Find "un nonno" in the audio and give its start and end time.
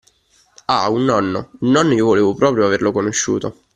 0.89-1.51, 1.59-1.93